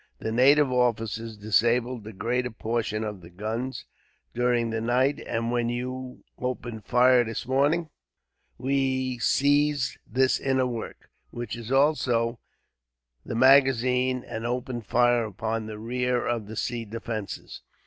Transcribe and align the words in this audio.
The 0.17 0.31
native 0.31 0.71
officers 0.71 1.37
disabled 1.37 2.03
the 2.03 2.11
greater 2.11 2.49
portion 2.49 3.03
of 3.03 3.21
the 3.21 3.29
guns, 3.29 3.85
during 4.33 4.71
the 4.71 4.81
night; 4.81 5.19
and 5.27 5.51
when 5.51 5.69
you 5.69 6.23
opened 6.39 6.85
fire 6.85 7.23
this 7.23 7.45
morning 7.45 7.87
we 8.57 9.19
seized 9.19 9.99
this 10.07 10.39
inner 10.39 10.65
work, 10.65 11.11
which 11.29 11.55
is 11.55 11.71
also 11.71 12.39
the 13.23 13.35
magazine, 13.35 14.23
and 14.27 14.43
opened 14.43 14.87
fire 14.87 15.23
upon 15.23 15.67
the 15.67 15.77
rear 15.77 16.25
of 16.25 16.47
the 16.47 16.55
sea 16.55 16.83
defences. 16.83 17.61